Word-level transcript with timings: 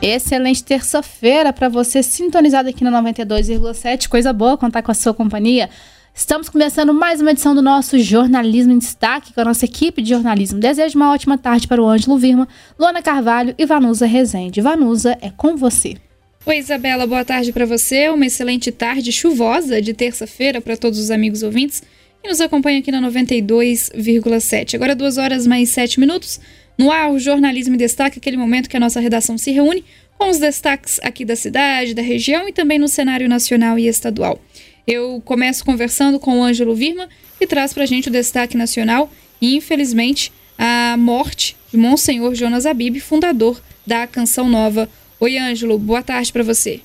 Excelente 0.00 0.62
terça-feira 0.62 1.52
para 1.52 1.68
você 1.68 2.04
sintonizado 2.04 2.68
aqui 2.68 2.84
na 2.84 3.02
92,7. 3.02 4.08
Coisa 4.08 4.32
boa 4.32 4.56
contar 4.56 4.80
com 4.80 4.92
a 4.92 4.94
sua 4.94 5.12
companhia. 5.12 5.68
Estamos 6.14 6.48
começando 6.48 6.94
mais 6.94 7.20
uma 7.20 7.32
edição 7.32 7.52
do 7.52 7.60
nosso 7.60 7.98
Jornalismo 7.98 8.72
em 8.72 8.78
Destaque 8.78 9.32
com 9.32 9.40
a 9.40 9.44
nossa 9.44 9.64
equipe 9.64 10.00
de 10.00 10.10
jornalismo. 10.10 10.60
Desejo 10.60 10.96
uma 10.96 11.12
ótima 11.12 11.36
tarde 11.36 11.66
para 11.66 11.82
o 11.82 11.88
Ângelo 11.88 12.16
Virma, 12.16 12.46
Luana 12.78 13.02
Carvalho 13.02 13.56
e 13.58 13.66
Vanusa 13.66 14.06
Rezende. 14.06 14.60
Vanusa, 14.60 15.18
é 15.20 15.30
com 15.30 15.56
você. 15.56 15.96
Oi, 16.46 16.58
Isabela, 16.58 17.04
boa 17.04 17.24
tarde 17.24 17.52
para 17.52 17.66
você. 17.66 18.08
Uma 18.08 18.26
excelente 18.26 18.70
tarde 18.70 19.10
chuvosa 19.10 19.82
de 19.82 19.92
terça-feira 19.94 20.60
para 20.60 20.76
todos 20.76 21.00
os 21.00 21.10
amigos 21.10 21.42
ouvintes 21.42 21.82
que 22.22 22.28
nos 22.28 22.40
acompanham 22.40 22.78
aqui 22.78 22.92
na 22.92 23.02
92,7. 23.02 24.76
Agora, 24.76 24.94
duas 24.94 25.18
horas 25.18 25.44
mais 25.44 25.70
sete 25.70 25.98
minutos. 25.98 26.40
No 26.78 26.92
ar, 26.92 27.10
o 27.10 27.18
Jornalismo 27.18 27.74
em 27.74 27.78
Destaque, 27.78 28.20
aquele 28.20 28.36
momento 28.36 28.68
que 28.68 28.76
a 28.76 28.80
nossa 28.80 29.00
redação 29.00 29.36
se 29.36 29.50
reúne 29.50 29.84
com 30.16 30.30
os 30.30 30.38
destaques 30.38 31.00
aqui 31.02 31.24
da 31.24 31.34
cidade, 31.34 31.92
da 31.92 32.02
região 32.02 32.48
e 32.48 32.52
também 32.52 32.78
no 32.78 32.86
cenário 32.86 33.28
nacional 33.28 33.76
e 33.76 33.88
estadual. 33.88 34.40
Eu 34.86 35.20
começo 35.24 35.64
conversando 35.64 36.20
com 36.20 36.38
o 36.38 36.42
Ângelo 36.42 36.76
Virma, 36.76 37.08
que 37.36 37.48
traz 37.48 37.74
para 37.74 37.82
a 37.82 37.86
gente 37.86 38.08
o 38.08 38.12
destaque 38.12 38.56
nacional 38.56 39.10
e, 39.40 39.56
infelizmente, 39.56 40.32
a 40.56 40.96
morte 40.96 41.56
de 41.72 41.76
Monsenhor 41.76 42.32
Jonas 42.36 42.64
Abib, 42.64 43.00
fundador 43.00 43.60
da 43.84 44.06
Canção 44.06 44.48
Nova. 44.48 44.88
Oi, 45.18 45.36
Ângelo, 45.36 45.80
boa 45.80 46.02
tarde 46.02 46.32
para 46.32 46.44
você. 46.44 46.80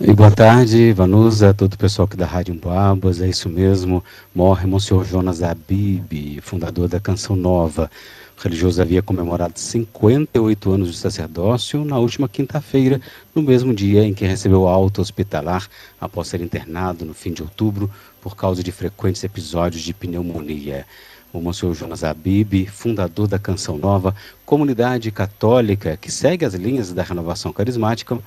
E 0.00 0.12
boa 0.12 0.30
tarde, 0.30 0.92
Vanusa, 0.92 1.54
todo 1.54 1.74
o 1.74 1.78
pessoal 1.78 2.06
aqui 2.06 2.16
da 2.16 2.26
Rádio 2.26 2.54
Emboabas, 2.54 3.20
é 3.20 3.28
isso 3.28 3.48
mesmo, 3.48 4.02
morre 4.34 4.66
Monsenhor 4.66 5.04
Jonas 5.04 5.42
Abib, 5.42 6.40
fundador 6.40 6.88
da 6.88 6.98
Canção 6.98 7.36
Nova. 7.36 7.90
Religioso 8.42 8.80
havia 8.80 9.02
comemorado 9.02 9.58
58 9.58 10.72
anos 10.72 10.90
de 10.90 10.96
sacerdócio 10.96 11.84
na 11.84 11.98
última 11.98 12.26
quinta-feira, 12.26 12.98
no 13.34 13.42
mesmo 13.42 13.74
dia 13.74 14.02
em 14.02 14.14
que 14.14 14.24
recebeu 14.24 14.66
alta 14.66 15.02
hospitalar 15.02 15.68
após 16.00 16.28
ser 16.28 16.40
internado 16.40 17.04
no 17.04 17.12
fim 17.12 17.34
de 17.34 17.42
outubro 17.42 17.90
por 18.18 18.34
causa 18.34 18.62
de 18.62 18.72
frequentes 18.72 19.22
episódios 19.22 19.82
de 19.82 19.92
pneumonia. 19.92 20.86
O 21.34 21.38
Monsenhor 21.38 21.74
Jonas 21.74 22.02
Abib, 22.02 22.66
fundador 22.68 23.28
da 23.28 23.38
Canção 23.38 23.76
Nova, 23.76 24.16
comunidade 24.46 25.10
católica 25.10 25.98
que 25.98 26.10
segue 26.10 26.46
as 26.46 26.54
linhas 26.54 26.94
da 26.94 27.02
renovação 27.02 27.52
carismática, 27.52 28.18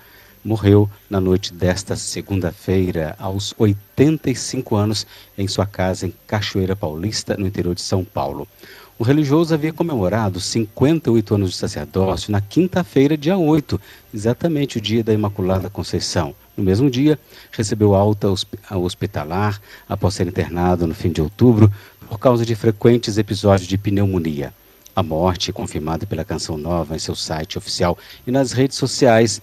morreu 0.46 0.88
na 1.10 1.20
noite 1.20 1.52
desta 1.52 1.96
segunda-feira, 1.96 3.16
aos 3.18 3.56
85 3.58 4.76
anos, 4.76 5.08
em 5.36 5.48
sua 5.48 5.66
casa 5.66 6.06
em 6.06 6.14
Cachoeira 6.28 6.76
Paulista, 6.76 7.36
no 7.36 7.48
interior 7.48 7.74
de 7.74 7.82
São 7.82 8.04
Paulo. 8.04 8.48
O 8.98 9.04
religioso 9.04 9.56
havia 9.56 9.74
comemorado 9.74 10.40
58 10.40 11.34
anos 11.34 11.50
de 11.52 11.58
sacerdócio 11.58 12.32
na 12.32 12.40
quinta-feira, 12.40 13.18
dia 13.18 13.36
8, 13.36 13.82
exatamente 14.14 14.78
o 14.78 14.82
dia 14.82 15.04
da 15.04 15.12
Imaculada 15.12 15.68
Conceição. 15.68 16.36
No 16.56 16.64
mesmo 16.64 16.92
dia, 16.92 17.18
recebeu 17.52 17.96
alta 17.96 18.28
hospitalar 18.70 19.60
após 19.90 20.14
ser 20.14 20.28
internado 20.28 20.86
no 20.86 20.94
fim 20.94 21.12
de 21.12 21.22
outubro 21.22 21.74
por 22.08 22.20
causa 22.20 22.46
de 22.46 22.54
frequentes 22.54 23.18
episódios 23.18 23.68
de 23.68 23.80
pneumonia. 23.80 24.54
A 24.96 25.02
morte, 25.02 25.52
confirmada 25.52 26.06
pela 26.06 26.24
Canção 26.24 26.56
Nova 26.56 26.96
em 26.96 27.00
seu 27.00 27.16
site 27.16 27.58
oficial 27.58 27.98
e 28.28 28.32
nas 28.32 28.52
redes 28.52 28.78
sociais, 28.78 29.42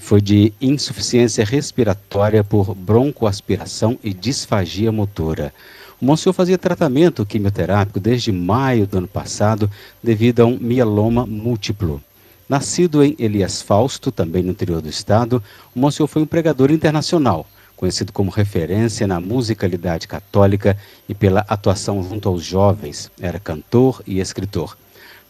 foi 0.00 0.22
de 0.22 0.54
insuficiência 0.58 1.44
respiratória 1.44 2.42
por 2.42 2.74
broncoaspiração 2.74 3.98
e 4.02 4.14
disfagia 4.14 4.90
motora. 4.90 5.52
O 5.98 6.04
Monsenhor 6.04 6.34
fazia 6.34 6.58
tratamento 6.58 7.24
quimioterápico 7.24 7.98
desde 7.98 8.30
maio 8.30 8.86
do 8.86 8.98
ano 8.98 9.08
passado 9.08 9.70
devido 10.02 10.40
a 10.40 10.44
um 10.44 10.58
mieloma 10.58 11.24
múltiplo. 11.24 12.02
Nascido 12.46 13.02
em 13.02 13.16
Elias 13.18 13.62
Fausto, 13.62 14.12
também 14.12 14.42
no 14.42 14.50
interior 14.50 14.82
do 14.82 14.90
estado, 14.90 15.42
o 15.74 15.80
Monsenhor 15.80 16.06
foi 16.06 16.20
um 16.20 16.26
pregador 16.26 16.70
internacional, 16.70 17.46
conhecido 17.74 18.12
como 18.12 18.30
referência 18.30 19.06
na 19.06 19.20
musicalidade 19.20 20.06
católica 20.06 20.76
e 21.08 21.14
pela 21.14 21.46
atuação 21.48 22.02
junto 22.02 22.28
aos 22.28 22.44
jovens. 22.44 23.10
Era 23.18 23.40
cantor 23.40 24.02
e 24.06 24.20
escritor. 24.20 24.76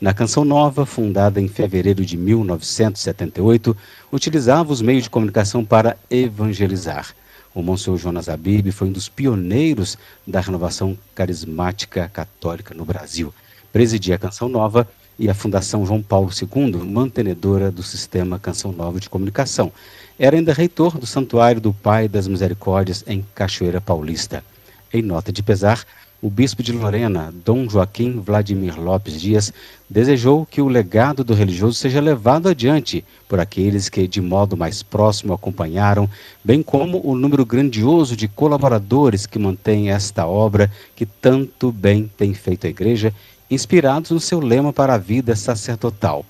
Na 0.01 0.13
Canção 0.13 0.45
Nova, 0.45 0.85
fundada 0.85 1.41
em 1.41 1.47
fevereiro 1.47 2.05
de 2.05 2.17
1978, 2.17 3.75
utilizava 4.13 4.73
os 4.73 4.83
meios 4.83 5.05
de 5.05 5.11
comunicação 5.11 5.65
para 5.65 5.97
evangelizar. 6.11 7.15
O 7.57 7.63
Monsenhor 7.63 7.99
Jonas 7.99 8.29
Abib 8.29 8.71
foi 8.71 8.89
um 8.89 8.93
dos 8.93 9.09
pioneiros 9.09 9.97
da 10.27 10.41
renovação 10.41 10.95
carismática 11.15 12.07
católica 12.07 12.75
no 12.75 12.85
Brasil. 12.85 13.33
Presidia 13.73 14.17
a 14.17 14.19
Canção 14.19 14.47
Nova 14.47 14.87
e 15.19 15.27
a 15.31 15.33
Fundação 15.33 15.87
João 15.87 16.03
Paulo 16.03 16.29
II, 16.31 16.85
mantenedora 16.85 17.71
do 17.71 17.83
sistema 17.83 18.39
Canção 18.39 18.73
Nova 18.73 19.01
de 19.01 19.09
Comunicação. 19.09 19.73
Era 20.19 20.37
ainda 20.37 20.53
reitor 20.53 20.99
do 20.99 21.07
Santuário 21.07 21.59
do 21.59 21.73
Pai 21.73 22.09
das 22.09 22.29
Misericórdias 22.29 23.03
em 23.07 23.25
Cachoeira 23.35 23.81
Paulista. 23.81 24.45
Em 24.93 25.01
nota 25.01 25.33
de 25.33 25.43
pesar, 25.43 25.83
o 26.21 26.31
bispo 26.31 26.63
de 26.63 26.73
Lorena, 26.73 27.33
Dom 27.45 27.69
Joaquim 27.69 28.21
Vladimir 28.21 28.81
Lopes 28.81 29.21
Dias, 29.21 29.53
desejou 29.89 30.47
que 30.47 30.63
o 30.63 30.69
legado 30.69 31.23
do 31.23 31.35
religioso 31.35 31.75
seja 31.75 32.01
levado 32.01 32.49
adiante 32.49 33.05
por 33.29 33.39
aqueles 33.39 33.89
que 33.89 34.09
de 34.09 34.21
modo 34.21 34.57
mais 34.57 34.83
próximo 34.83 35.35
acompanharam, 35.35 36.09
bem 36.43 36.63
como 36.63 37.01
o 37.05 37.15
número 37.15 37.45
grandioso 37.45 38.17
de 38.17 38.29
colaboradores 38.29 39.27
que 39.27 39.39
mantêm 39.39 39.91
esta 39.91 40.27
obra 40.27 40.71
que 40.95 41.05
tanto 41.05 41.71
bem 41.71 42.11
tem 42.17 42.33
feito 42.33 42.67
a 42.67 42.71
igreja, 42.71 43.13
inspirados 43.51 44.11
no 44.11 44.19
seu 44.19 44.41
lema 44.41 44.73
para 44.73 44.95
a 44.95 44.99
vida 44.99 45.37
sacerdotal. 45.37 46.25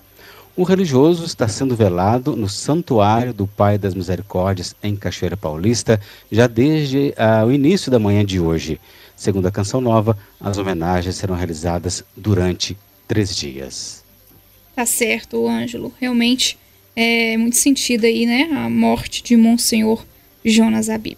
O 0.55 0.63
religioso 0.63 1.23
está 1.23 1.47
sendo 1.47 1.75
velado 1.75 2.35
no 2.35 2.49
Santuário 2.49 3.31
do 3.31 3.45
Pai 3.45 3.77
das 3.77 3.93
Misericórdias, 3.93 4.75
em 4.81 4.95
Cachoeira 4.95 5.37
Paulista, 5.37 6.01
já 6.31 6.47
desde 6.47 7.13
uh, 7.15 7.45
o 7.45 7.51
início 7.51 7.91
da 7.91 7.99
manhã 7.99 8.25
de 8.25 8.39
hoje. 8.39 8.79
Segundo 9.17 9.47
a 9.47 9.51
Canção 9.51 9.81
Nova, 9.81 10.15
as 10.39 10.59
homenagens 10.59 11.15
serão 11.15 11.35
realizadas 11.35 12.05
durante 12.15 12.77
três 13.07 13.35
dias. 13.35 14.03
Tá 14.75 14.85
certo, 14.85 15.47
Ângelo. 15.47 15.91
Realmente 15.99 16.55
é 16.95 17.35
muito 17.35 17.57
sentido 17.57 18.05
aí, 18.05 18.27
né? 18.27 18.47
A 18.51 18.69
morte 18.69 19.23
de 19.23 19.35
Monsenhor 19.35 20.05
Jonas 20.45 20.87
Abib. 20.87 21.17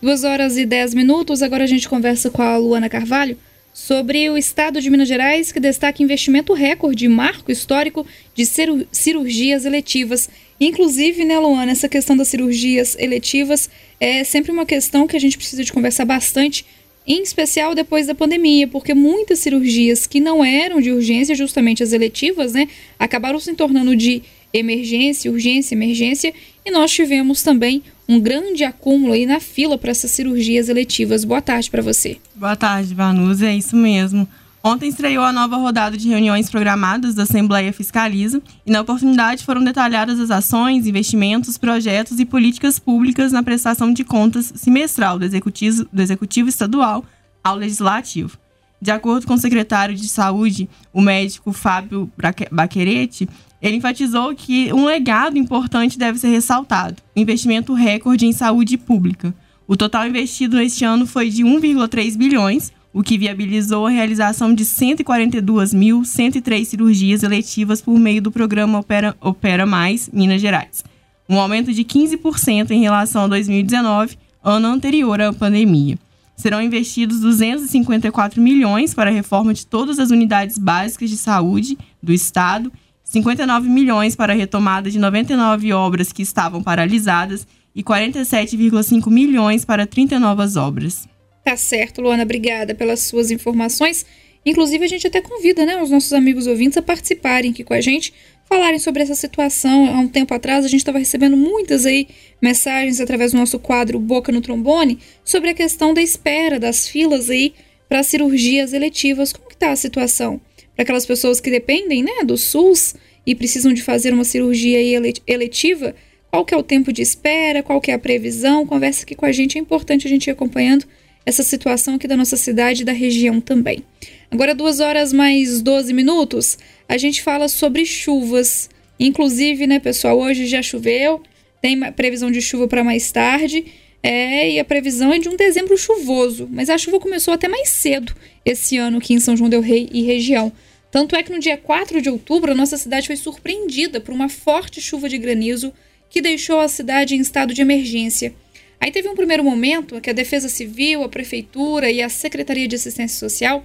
Duas 0.00 0.24
horas 0.24 0.58
e 0.58 0.66
dez 0.66 0.92
minutos. 0.92 1.42
Agora 1.42 1.64
a 1.64 1.66
gente 1.66 1.88
conversa 1.88 2.30
com 2.30 2.42
a 2.42 2.58
Luana 2.58 2.88
Carvalho 2.88 3.38
sobre 3.72 4.28
o 4.28 4.36
estado 4.36 4.80
de 4.80 4.90
Minas 4.90 5.08
Gerais, 5.08 5.50
que 5.50 5.58
destaca 5.58 6.02
investimento 6.02 6.52
recorde, 6.52 7.08
marco 7.08 7.50
histórico 7.50 8.06
de 8.34 8.44
cirurgias 8.92 9.64
eletivas. 9.64 10.28
Inclusive, 10.60 11.24
né, 11.24 11.38
Luana, 11.38 11.72
essa 11.72 11.88
questão 11.88 12.14
das 12.14 12.28
cirurgias 12.28 12.94
eletivas 12.98 13.70
é 13.98 14.22
sempre 14.22 14.52
uma 14.52 14.66
questão 14.66 15.06
que 15.06 15.16
a 15.16 15.20
gente 15.20 15.38
precisa 15.38 15.64
de 15.64 15.72
conversar 15.72 16.04
bastante 16.04 16.66
em 17.08 17.22
especial 17.22 17.74
depois 17.74 18.06
da 18.06 18.14
pandemia, 18.14 18.68
porque 18.68 18.92
muitas 18.92 19.38
cirurgias 19.38 20.06
que 20.06 20.20
não 20.20 20.44
eram 20.44 20.78
de 20.78 20.92
urgência, 20.92 21.34
justamente 21.34 21.82
as 21.82 21.94
eletivas, 21.94 22.52
né, 22.52 22.68
acabaram 22.98 23.40
se 23.40 23.54
tornando 23.54 23.96
de 23.96 24.22
emergência, 24.52 25.30
urgência, 25.30 25.74
emergência, 25.74 26.34
e 26.64 26.70
nós 26.70 26.90
tivemos 26.90 27.42
também 27.42 27.82
um 28.06 28.20
grande 28.20 28.62
acúmulo 28.62 29.14
aí 29.14 29.24
na 29.24 29.40
fila 29.40 29.78
para 29.78 29.90
essas 29.90 30.10
cirurgias 30.10 30.68
eletivas. 30.68 31.24
Boa 31.24 31.40
tarde 31.40 31.70
para 31.70 31.82
você. 31.82 32.18
Boa 32.34 32.56
tarde, 32.56 32.94
Vanusa, 32.94 33.48
é 33.48 33.56
isso 33.56 33.76
mesmo. 33.76 34.28
Ontem 34.68 34.90
estreou 34.90 35.24
a 35.24 35.32
nova 35.32 35.56
rodada 35.56 35.96
de 35.96 36.10
reuniões 36.10 36.50
programadas 36.50 37.14
da 37.14 37.22
Assembleia 37.22 37.72
Fiscaliza 37.72 38.42
e, 38.66 38.70
na 38.70 38.82
oportunidade, 38.82 39.42
foram 39.42 39.64
detalhadas 39.64 40.20
as 40.20 40.30
ações, 40.30 40.86
investimentos, 40.86 41.56
projetos 41.56 42.20
e 42.20 42.26
políticas 42.26 42.78
públicas 42.78 43.32
na 43.32 43.42
prestação 43.42 43.90
de 43.90 44.04
contas 44.04 44.52
semestral 44.54 45.18
do 45.18 45.24
Executivo, 45.24 45.88
do 45.90 46.02
executivo 46.02 46.50
Estadual 46.50 47.02
ao 47.42 47.56
Legislativo. 47.56 48.36
De 48.78 48.90
acordo 48.90 49.26
com 49.26 49.32
o 49.32 49.38
secretário 49.38 49.94
de 49.94 50.06
Saúde, 50.06 50.68
o 50.92 51.00
médico 51.00 51.50
Fábio 51.50 52.12
Baquerete, 52.52 53.26
ele 53.62 53.76
enfatizou 53.76 54.34
que 54.34 54.70
um 54.74 54.84
legado 54.84 55.38
importante 55.38 55.98
deve 55.98 56.18
ser 56.18 56.28
ressaltado: 56.28 57.02
o 57.16 57.18
investimento 57.18 57.72
recorde 57.72 58.26
em 58.26 58.32
saúde 58.32 58.76
pública. 58.76 59.34
O 59.66 59.78
total 59.78 60.06
investido 60.06 60.58
neste 60.58 60.84
ano 60.84 61.06
foi 61.06 61.30
de 61.30 61.42
1,3 61.42 62.18
bilhões, 62.18 62.70
o 62.92 63.02
que 63.02 63.16
viabilizou 63.18 63.86
a 63.86 63.90
realização 63.90 64.54
de 64.54 64.64
142.103 64.64 66.64
cirurgias 66.64 67.22
eletivas 67.22 67.80
por 67.80 67.96
meio 67.98 68.20
do 68.22 68.32
programa 68.32 68.78
Opera, 68.78 69.16
Opera 69.20 69.66
Mais 69.66 70.08
Minas 70.12 70.40
Gerais, 70.40 70.84
um 71.28 71.38
aumento 71.38 71.72
de 71.72 71.84
15% 71.84 72.70
em 72.70 72.80
relação 72.80 73.24
a 73.24 73.28
2019, 73.28 74.16
ano 74.42 74.68
anterior 74.68 75.20
à 75.20 75.32
pandemia. 75.32 75.98
Serão 76.36 76.62
investidos 76.62 77.20
254 77.20 78.40
milhões 78.40 78.94
para 78.94 79.10
a 79.10 79.12
reforma 79.12 79.52
de 79.52 79.66
todas 79.66 79.98
as 79.98 80.10
unidades 80.10 80.56
básicas 80.56 81.10
de 81.10 81.16
saúde 81.16 81.76
do 82.02 82.12
Estado, 82.12 82.72
59 83.02 83.68
milhões 83.68 84.14
para 84.14 84.32
a 84.32 84.36
retomada 84.36 84.90
de 84.90 84.98
99 84.98 85.72
obras 85.72 86.12
que 86.12 86.22
estavam 86.22 86.62
paralisadas 86.62 87.46
e 87.74 87.82
47,5 87.82 89.10
milhões 89.10 89.64
para 89.64 89.86
30 89.86 90.18
novas 90.18 90.56
obras. 90.56 91.08
Tá 91.48 91.56
certo, 91.56 92.02
Luana, 92.02 92.24
obrigada 92.24 92.74
pelas 92.74 93.00
suas 93.00 93.30
informações. 93.30 94.04
Inclusive, 94.44 94.84
a 94.84 94.86
gente 94.86 95.06
até 95.06 95.22
convida 95.22 95.64
né, 95.64 95.82
os 95.82 95.88
nossos 95.88 96.12
amigos 96.12 96.46
ouvintes 96.46 96.76
a 96.76 96.82
participarem 96.82 97.52
aqui 97.52 97.64
com 97.64 97.72
a 97.72 97.80
gente, 97.80 98.12
falarem 98.44 98.78
sobre 98.78 99.02
essa 99.02 99.14
situação. 99.14 99.86
Há 99.86 99.98
um 99.98 100.08
tempo 100.08 100.34
atrás, 100.34 100.62
a 100.66 100.68
gente 100.68 100.80
estava 100.80 100.98
recebendo 100.98 101.38
muitas 101.38 101.86
aí 101.86 102.06
mensagens 102.42 103.00
através 103.00 103.32
do 103.32 103.38
nosso 103.38 103.58
quadro 103.58 103.98
Boca 103.98 104.30
no 104.30 104.42
Trombone 104.42 104.98
sobre 105.24 105.48
a 105.48 105.54
questão 105.54 105.94
da 105.94 106.02
espera, 106.02 106.60
das 106.60 106.86
filas 106.86 107.30
aí 107.30 107.54
para 107.88 108.02
cirurgias 108.02 108.74
eletivas. 108.74 109.32
Como 109.32 109.48
está 109.50 109.70
a 109.70 109.76
situação? 109.76 110.38
Para 110.76 110.82
aquelas 110.82 111.06
pessoas 111.06 111.40
que 111.40 111.50
dependem 111.50 112.02
né, 112.02 112.24
do 112.26 112.36
SUS 112.36 112.94
e 113.24 113.34
precisam 113.34 113.72
de 113.72 113.82
fazer 113.82 114.12
uma 114.12 114.24
cirurgia 114.24 114.78
eletiva, 115.26 115.94
qual 116.30 116.44
que 116.44 116.52
é 116.52 116.58
o 116.58 116.62
tempo 116.62 116.92
de 116.92 117.00
espera, 117.00 117.62
qual 117.62 117.80
que 117.80 117.90
é 117.90 117.94
a 117.94 117.98
previsão? 117.98 118.66
Conversa 118.66 119.04
aqui 119.04 119.14
com 119.14 119.24
a 119.24 119.32
gente, 119.32 119.56
é 119.56 119.60
importante 119.62 120.06
a 120.06 120.10
gente 120.10 120.26
ir 120.26 120.30
acompanhando 120.30 120.84
essa 121.24 121.42
situação 121.42 121.94
aqui 121.94 122.08
da 122.08 122.16
nossa 122.16 122.36
cidade 122.36 122.82
e 122.82 122.84
da 122.84 122.92
região 122.92 123.40
também. 123.40 123.84
Agora, 124.30 124.54
duas 124.54 124.80
horas 124.80 125.12
mais 125.12 125.62
12 125.62 125.92
minutos, 125.92 126.58
a 126.88 126.96
gente 126.96 127.22
fala 127.22 127.48
sobre 127.48 127.84
chuvas. 127.84 128.68
Inclusive, 128.98 129.66
né, 129.66 129.78
pessoal, 129.78 130.18
hoje 130.18 130.46
já 130.46 130.62
choveu, 130.62 131.22
tem 131.60 131.80
previsão 131.92 132.30
de 132.30 132.40
chuva 132.40 132.66
para 132.66 132.82
mais 132.82 133.10
tarde. 133.12 133.64
É, 134.02 134.52
e 134.52 134.60
a 134.60 134.64
previsão 134.64 135.12
é 135.12 135.18
de 135.18 135.28
um 135.28 135.36
dezembro 135.36 135.76
chuvoso, 135.76 136.48
mas 136.50 136.70
a 136.70 136.78
chuva 136.78 137.00
começou 137.00 137.34
até 137.34 137.48
mais 137.48 137.68
cedo 137.68 138.14
esse 138.44 138.76
ano 138.76 138.98
aqui 138.98 139.12
em 139.12 139.18
São 139.18 139.36
João 139.36 139.50
del 139.50 139.60
Rei 139.60 139.88
e 139.92 140.02
região. 140.02 140.52
Tanto 140.90 141.16
é 141.16 141.22
que 141.22 141.32
no 141.32 141.38
dia 141.38 141.56
4 141.56 142.00
de 142.00 142.08
outubro, 142.08 142.52
a 142.52 142.54
nossa 142.54 142.78
cidade 142.78 143.08
foi 143.08 143.16
surpreendida 143.16 144.00
por 144.00 144.14
uma 144.14 144.28
forte 144.28 144.80
chuva 144.80 145.08
de 145.08 145.18
granizo 145.18 145.72
que 146.08 146.22
deixou 146.22 146.60
a 146.60 146.68
cidade 146.68 147.14
em 147.14 147.20
estado 147.20 147.52
de 147.52 147.60
emergência. 147.60 148.34
Aí 148.80 148.90
teve 148.90 149.08
um 149.08 149.16
primeiro 149.16 149.42
momento 149.42 150.00
que 150.00 150.10
a 150.10 150.12
Defesa 150.12 150.48
Civil, 150.48 151.02
a 151.02 151.08
Prefeitura 151.08 151.90
e 151.90 152.00
a 152.00 152.08
Secretaria 152.08 152.68
de 152.68 152.76
Assistência 152.76 153.18
Social 153.18 153.64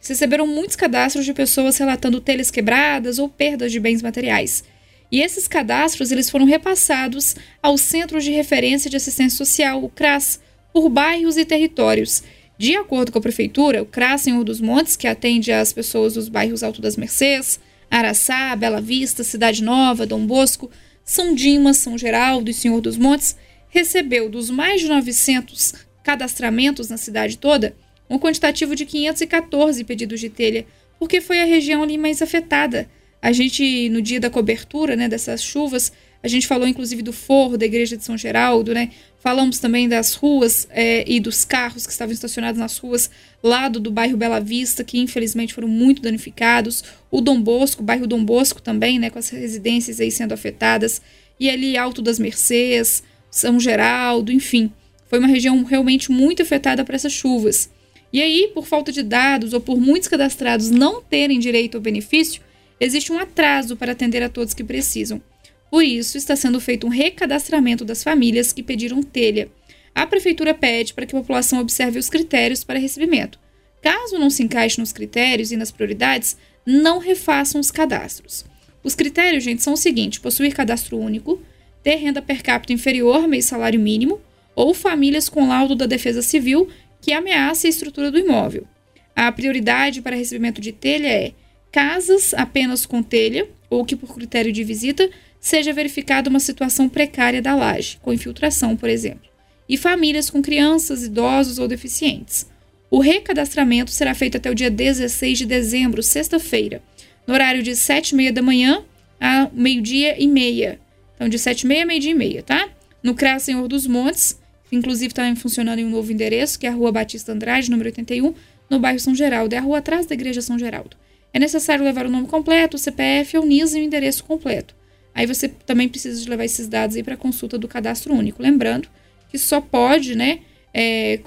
receberam 0.00 0.46
muitos 0.46 0.76
cadastros 0.76 1.24
de 1.24 1.32
pessoas 1.32 1.78
relatando 1.78 2.20
telhas 2.20 2.50
quebradas 2.50 3.18
ou 3.18 3.28
perdas 3.28 3.72
de 3.72 3.80
bens 3.80 4.02
materiais. 4.02 4.64
E 5.10 5.20
esses 5.20 5.46
cadastros 5.46 6.10
eles 6.10 6.28
foram 6.28 6.44
repassados 6.44 7.36
aos 7.62 7.80
Centros 7.80 8.24
de 8.24 8.30
Referência 8.30 8.90
de 8.90 8.96
Assistência 8.96 9.36
Social, 9.36 9.82
o 9.82 9.88
CRAS, 9.88 10.40
por 10.72 10.88
bairros 10.88 11.36
e 11.36 11.44
territórios. 11.44 12.22
De 12.58 12.74
acordo 12.76 13.12
com 13.12 13.18
a 13.18 13.22
Prefeitura, 13.22 13.82
o 13.82 13.86
CRAS 13.86 14.22
Senhor 14.22 14.44
dos 14.44 14.60
Montes, 14.60 14.96
que 14.96 15.06
atende 15.06 15.52
as 15.52 15.72
pessoas 15.72 16.14
dos 16.14 16.28
bairros 16.28 16.62
Alto 16.62 16.82
das 16.82 16.96
Mercês, 16.96 17.60
Araçá, 17.90 18.56
Bela 18.56 18.80
Vista, 18.80 19.22
Cidade 19.22 19.62
Nova, 19.62 20.06
Dom 20.06 20.26
Bosco, 20.26 20.70
São 21.04 21.34
Dimas, 21.34 21.76
São 21.76 21.96
Geraldo 21.96 22.50
e 22.50 22.54
Senhor 22.54 22.80
dos 22.80 22.96
Montes, 22.96 23.36
recebeu 23.74 24.30
dos 24.30 24.50
mais 24.50 24.80
de 24.80 24.86
900 24.86 25.74
cadastramentos 26.04 26.88
na 26.88 26.96
cidade 26.96 27.36
toda, 27.36 27.74
um 28.08 28.20
quantitativo 28.20 28.76
de 28.76 28.86
514 28.86 29.82
pedidos 29.82 30.20
de 30.20 30.30
telha, 30.30 30.64
porque 30.96 31.20
foi 31.20 31.40
a 31.40 31.44
região 31.44 31.82
ali 31.82 31.98
mais 31.98 32.22
afetada. 32.22 32.88
A 33.20 33.32
gente, 33.32 33.88
no 33.88 34.00
dia 34.00 34.20
da 34.20 34.30
cobertura 34.30 34.94
né, 34.94 35.08
dessas 35.08 35.42
chuvas, 35.42 35.92
a 36.22 36.28
gente 36.28 36.46
falou 36.46 36.68
inclusive 36.68 37.02
do 37.02 37.12
forro 37.12 37.58
da 37.58 37.66
igreja 37.66 37.96
de 37.96 38.04
São 38.04 38.16
Geraldo, 38.16 38.72
né? 38.72 38.90
Falamos 39.18 39.58
também 39.58 39.88
das 39.88 40.14
ruas 40.14 40.68
é, 40.70 41.04
e 41.10 41.18
dos 41.18 41.44
carros 41.44 41.84
que 41.84 41.92
estavam 41.92 42.14
estacionados 42.14 42.60
nas 42.60 42.78
ruas 42.78 43.10
lado 43.42 43.80
do 43.80 43.90
bairro 43.90 44.16
Bela 44.16 44.38
Vista, 44.38 44.84
que 44.84 44.98
infelizmente 44.98 45.52
foram 45.52 45.68
muito 45.68 46.00
danificados. 46.00 46.84
O 47.10 47.20
Dom 47.20 47.42
Bosco, 47.42 47.82
o 47.82 47.84
bairro 47.84 48.06
Dom 48.06 48.24
Bosco 48.24 48.62
também, 48.62 49.00
né? 49.00 49.10
Com 49.10 49.18
as 49.18 49.30
residências 49.30 50.00
aí 50.00 50.10
sendo 50.10 50.32
afetadas. 50.32 51.02
E 51.40 51.50
ali 51.50 51.76
Alto 51.76 52.00
das 52.00 52.18
Mercês, 52.18 53.02
são 53.34 53.58
Geraldo, 53.58 54.30
enfim. 54.30 54.70
Foi 55.08 55.18
uma 55.18 55.26
região 55.26 55.64
realmente 55.64 56.08
muito 56.12 56.40
afetada 56.40 56.84
por 56.84 56.94
essas 56.94 57.12
chuvas. 57.12 57.68
E 58.12 58.22
aí, 58.22 58.48
por 58.54 58.64
falta 58.64 58.92
de 58.92 59.02
dados 59.02 59.52
ou 59.52 59.60
por 59.60 59.80
muitos 59.80 60.06
cadastrados 60.06 60.70
não 60.70 61.02
terem 61.02 61.40
direito 61.40 61.76
ao 61.76 61.80
benefício, 61.80 62.40
existe 62.78 63.10
um 63.12 63.18
atraso 63.18 63.76
para 63.76 63.90
atender 63.90 64.22
a 64.22 64.28
todos 64.28 64.54
que 64.54 64.62
precisam. 64.62 65.20
Por 65.68 65.82
isso, 65.82 66.16
está 66.16 66.36
sendo 66.36 66.60
feito 66.60 66.86
um 66.86 66.90
recadastramento 66.90 67.84
das 67.84 68.04
famílias 68.04 68.52
que 68.52 68.62
pediram 68.62 69.02
telha. 69.02 69.48
A 69.92 70.06
prefeitura 70.06 70.54
pede 70.54 70.94
para 70.94 71.04
que 71.04 71.16
a 71.16 71.18
população 71.18 71.58
observe 71.58 71.98
os 71.98 72.08
critérios 72.08 72.62
para 72.62 72.78
recebimento. 72.78 73.40
Caso 73.82 74.16
não 74.16 74.30
se 74.30 74.44
encaixe 74.44 74.78
nos 74.78 74.92
critérios 74.92 75.50
e 75.50 75.56
nas 75.56 75.72
prioridades, 75.72 76.36
não 76.64 77.00
refaçam 77.00 77.60
os 77.60 77.72
cadastros. 77.72 78.44
Os 78.84 78.94
critérios, 78.94 79.42
gente, 79.42 79.60
são 79.60 79.72
o 79.72 79.76
seguinte: 79.76 80.20
possuir 80.20 80.54
cadastro 80.54 80.96
único, 80.96 81.42
ter 81.84 81.96
renda 81.96 82.20
per 82.20 82.42
capita 82.42 82.72
inferior 82.72 83.28
meio 83.28 83.42
salário 83.42 83.78
mínimo 83.78 84.20
ou 84.56 84.72
famílias 84.72 85.28
com 85.28 85.46
laudo 85.46 85.76
da 85.76 85.86
Defesa 85.86 86.22
Civil 86.22 86.68
que 87.00 87.12
ameaça 87.12 87.66
a 87.66 87.70
estrutura 87.70 88.10
do 88.10 88.18
imóvel. 88.18 88.66
A 89.14 89.30
prioridade 89.30 90.00
para 90.00 90.16
recebimento 90.16 90.60
de 90.60 90.72
telha 90.72 91.06
é 91.06 91.32
casas 91.70 92.32
apenas 92.34 92.86
com 92.86 93.02
telha 93.02 93.46
ou 93.68 93.84
que, 93.84 93.94
por 93.94 94.14
critério 94.14 94.52
de 94.52 94.64
visita, 94.64 95.08
seja 95.38 95.72
verificada 95.72 96.30
uma 96.30 96.40
situação 96.40 96.88
precária 96.88 97.42
da 97.42 97.54
laje, 97.54 97.98
com 98.00 98.12
infiltração, 98.12 98.76
por 98.76 98.88
exemplo, 98.88 99.28
e 99.68 99.76
famílias 99.76 100.30
com 100.30 100.40
crianças, 100.40 101.04
idosos 101.04 101.58
ou 101.58 101.68
deficientes. 101.68 102.46
O 102.90 103.00
recadastramento 103.00 103.90
será 103.90 104.14
feito 104.14 104.36
até 104.36 104.50
o 104.50 104.54
dia 104.54 104.70
16 104.70 105.38
de 105.38 105.46
dezembro, 105.46 106.02
sexta-feira, 106.02 106.82
no 107.26 107.34
horário 107.34 107.62
de 107.62 107.76
7 107.76 108.10
e 108.10 108.14
meia 108.14 108.32
da 108.32 108.40
manhã 108.40 108.82
a 109.20 109.48
meio-dia 109.52 110.16
e 110.18 110.26
meia, 110.26 110.78
então, 111.14 111.28
de 111.28 111.38
7 111.38 111.62
e 111.62 111.66
meia 111.66 111.82
a 111.82 111.86
meio-dia 111.86 112.10
e 112.10 112.14
meia, 112.14 112.42
tá? 112.42 112.68
No 113.02 113.14
CRAS 113.14 113.42
Senhor 113.42 113.66
dos 113.68 113.86
Montes, 113.86 114.40
inclusive 114.72 115.08
está 115.12 115.34
funcionando 115.36 115.78
em 115.78 115.84
um 115.84 115.90
novo 115.90 116.12
endereço, 116.12 116.58
que 116.58 116.66
é 116.66 116.70
a 116.70 116.72
Rua 116.72 116.90
Batista 116.90 117.32
Andrade, 117.32 117.70
número 117.70 117.88
81, 117.88 118.34
no 118.68 118.78
bairro 118.78 118.98
São 118.98 119.14
Geraldo. 119.14 119.54
É 119.54 119.58
a 119.58 119.60
rua 119.60 119.78
atrás 119.78 120.06
da 120.06 120.14
Igreja 120.14 120.40
São 120.40 120.58
Geraldo. 120.58 120.96
É 121.32 121.38
necessário 121.38 121.84
levar 121.84 122.06
o 122.06 122.10
nome 122.10 122.26
completo, 122.26 122.76
o 122.76 122.80
CPF, 122.80 123.38
o 123.38 123.44
NIS 123.44 123.74
e 123.74 123.80
o 123.80 123.82
endereço 123.82 124.24
completo. 124.24 124.74
Aí 125.14 125.26
você 125.26 125.48
também 125.48 125.88
precisa 125.88 126.20
de 126.20 126.28
levar 126.28 126.44
esses 126.44 126.66
dados 126.66 126.96
aí 126.96 127.02
para 127.02 127.16
consulta 127.16 127.56
do 127.56 127.68
cadastro 127.68 128.14
único. 128.14 128.42
Lembrando 128.42 128.88
que 129.30 129.38
só 129.38 129.60
pode, 129.60 130.14
né, 130.14 130.40
é, 130.72 131.20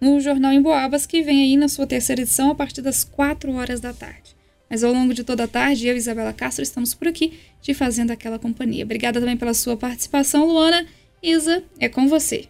no 0.00 0.20
Jornal 0.20 0.52
em 0.52 0.62
Boabas, 0.62 1.06
que 1.06 1.22
vem 1.22 1.42
aí 1.42 1.56
na 1.56 1.68
sua 1.68 1.86
terceira 1.86 2.22
edição 2.22 2.50
a 2.50 2.54
partir 2.54 2.80
das 2.80 3.04
4 3.04 3.52
horas 3.52 3.80
da 3.80 3.92
tarde. 3.92 4.34
Mas 4.68 4.84
ao 4.84 4.92
longo 4.92 5.12
de 5.12 5.24
toda 5.24 5.44
a 5.44 5.48
tarde, 5.48 5.88
eu 5.88 5.94
e 5.94 5.98
Isabela 5.98 6.32
Castro 6.32 6.62
estamos 6.62 6.94
por 6.94 7.08
aqui 7.08 7.38
te 7.60 7.74
fazendo 7.74 8.12
aquela 8.12 8.38
companhia. 8.38 8.84
Obrigada 8.84 9.18
também 9.18 9.36
pela 9.36 9.52
sua 9.52 9.76
participação, 9.76 10.46
Luana. 10.46 10.86
Isa, 11.22 11.62
é 11.78 11.88
com 11.88 12.08
você. 12.08 12.48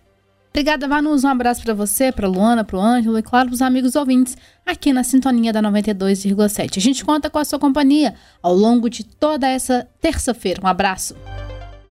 Obrigada, 0.50 0.86
Vanus. 0.86 1.24
Um 1.24 1.28
abraço 1.28 1.62
para 1.62 1.72
você, 1.72 2.12
para 2.12 2.28
Luana, 2.28 2.64
para 2.64 2.76
o 2.76 2.80
Ângelo 2.80 3.18
e, 3.18 3.22
claro, 3.22 3.48
para 3.48 3.54
os 3.54 3.62
amigos 3.62 3.96
ouvintes 3.96 4.36
aqui 4.66 4.92
na 4.92 5.02
sintonia 5.02 5.52
da 5.52 5.62
92,7. 5.62 6.76
A 6.76 6.80
gente 6.80 7.04
conta 7.04 7.30
com 7.30 7.38
a 7.38 7.44
sua 7.44 7.58
companhia 7.58 8.14
ao 8.42 8.54
longo 8.54 8.90
de 8.90 9.04
toda 9.04 9.48
essa 9.48 9.88
terça-feira. 10.00 10.60
Um 10.62 10.66
abraço. 10.66 11.16